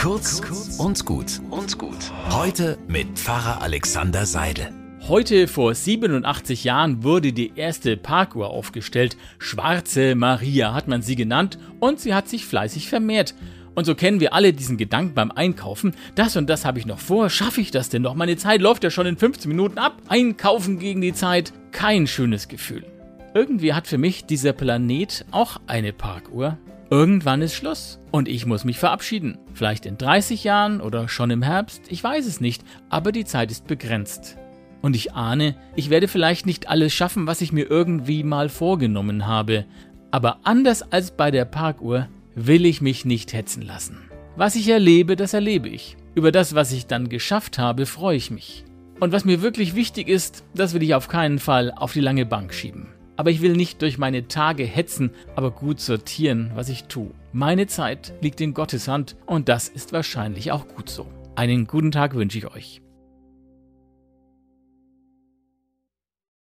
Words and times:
Kurz 0.00 0.40
und 0.78 1.04
gut 1.04 1.42
und 1.50 1.76
gut. 1.76 2.10
Heute 2.30 2.78
mit 2.88 3.18
Pfarrer 3.18 3.60
Alexander 3.60 4.24
Seidel. 4.24 4.72
Heute 5.02 5.46
vor 5.46 5.74
87 5.74 6.64
Jahren 6.64 7.02
wurde 7.02 7.34
die 7.34 7.52
erste 7.54 7.98
Parkuhr 7.98 8.48
aufgestellt. 8.48 9.18
Schwarze 9.38 10.14
Maria 10.14 10.72
hat 10.72 10.88
man 10.88 11.02
sie 11.02 11.16
genannt 11.16 11.58
und 11.80 12.00
sie 12.00 12.14
hat 12.14 12.30
sich 12.30 12.46
fleißig 12.46 12.88
vermehrt. 12.88 13.34
Und 13.74 13.84
so 13.84 13.94
kennen 13.94 14.20
wir 14.20 14.32
alle 14.32 14.54
diesen 14.54 14.78
Gedanken 14.78 15.12
beim 15.12 15.30
Einkaufen. 15.32 15.94
Das 16.14 16.34
und 16.34 16.48
das 16.48 16.64
habe 16.64 16.78
ich 16.78 16.86
noch 16.86 16.98
vor. 16.98 17.28
Schaffe 17.28 17.60
ich 17.60 17.70
das 17.70 17.90
denn 17.90 18.00
noch? 18.00 18.14
Meine 18.14 18.38
Zeit 18.38 18.62
läuft 18.62 18.82
ja 18.84 18.90
schon 18.90 19.06
in 19.06 19.18
15 19.18 19.50
Minuten 19.50 19.76
ab. 19.76 20.00
Einkaufen 20.08 20.78
gegen 20.78 21.02
die 21.02 21.12
Zeit. 21.12 21.52
Kein 21.72 22.06
schönes 22.06 22.48
Gefühl. 22.48 22.86
Irgendwie 23.34 23.74
hat 23.74 23.86
für 23.86 23.98
mich 23.98 24.24
dieser 24.24 24.54
Planet 24.54 25.26
auch 25.30 25.60
eine 25.66 25.92
Parkuhr. 25.92 26.56
Irgendwann 26.90 27.40
ist 27.40 27.54
Schluss 27.54 28.00
und 28.10 28.26
ich 28.26 28.46
muss 28.46 28.64
mich 28.64 28.80
verabschieden. 28.80 29.38
Vielleicht 29.54 29.86
in 29.86 29.96
30 29.96 30.42
Jahren 30.42 30.80
oder 30.80 31.08
schon 31.08 31.30
im 31.30 31.40
Herbst, 31.40 31.82
ich 31.88 32.02
weiß 32.02 32.26
es 32.26 32.40
nicht, 32.40 32.64
aber 32.88 33.12
die 33.12 33.24
Zeit 33.24 33.52
ist 33.52 33.68
begrenzt. 33.68 34.36
Und 34.82 34.96
ich 34.96 35.12
ahne, 35.12 35.54
ich 35.76 35.88
werde 35.88 36.08
vielleicht 36.08 36.46
nicht 36.46 36.68
alles 36.68 36.92
schaffen, 36.92 37.28
was 37.28 37.42
ich 37.42 37.52
mir 37.52 37.70
irgendwie 37.70 38.24
mal 38.24 38.48
vorgenommen 38.48 39.28
habe. 39.28 39.66
Aber 40.10 40.40
anders 40.42 40.82
als 40.90 41.12
bei 41.12 41.30
der 41.30 41.44
Parkuhr 41.44 42.08
will 42.34 42.66
ich 42.66 42.80
mich 42.80 43.04
nicht 43.04 43.34
hetzen 43.34 43.62
lassen. 43.62 43.98
Was 44.34 44.56
ich 44.56 44.68
erlebe, 44.68 45.14
das 45.14 45.32
erlebe 45.32 45.68
ich. 45.68 45.96
Über 46.16 46.32
das, 46.32 46.56
was 46.56 46.72
ich 46.72 46.88
dann 46.88 47.08
geschafft 47.08 47.56
habe, 47.56 47.86
freue 47.86 48.16
ich 48.16 48.32
mich. 48.32 48.64
Und 48.98 49.12
was 49.12 49.24
mir 49.24 49.42
wirklich 49.42 49.76
wichtig 49.76 50.08
ist, 50.08 50.42
das 50.56 50.74
will 50.74 50.82
ich 50.82 50.94
auf 50.96 51.06
keinen 51.06 51.38
Fall 51.38 51.70
auf 51.70 51.92
die 51.92 52.00
lange 52.00 52.26
Bank 52.26 52.52
schieben. 52.52 52.88
Aber 53.20 53.30
ich 53.30 53.42
will 53.42 53.52
nicht 53.52 53.82
durch 53.82 53.98
meine 53.98 54.28
Tage 54.28 54.64
hetzen, 54.64 55.10
aber 55.36 55.50
gut 55.50 55.78
sortieren, 55.78 56.52
was 56.54 56.70
ich 56.70 56.84
tue. 56.84 57.10
Meine 57.34 57.66
Zeit 57.66 58.14
liegt 58.22 58.40
in 58.40 58.54
Gottes 58.54 58.88
Hand 58.88 59.14
und 59.26 59.50
das 59.50 59.68
ist 59.68 59.92
wahrscheinlich 59.92 60.52
auch 60.52 60.66
gut 60.66 60.88
so. 60.88 61.06
Einen 61.36 61.66
guten 61.66 61.90
Tag 61.90 62.14
wünsche 62.14 62.38
ich 62.38 62.46
euch. 62.46 62.80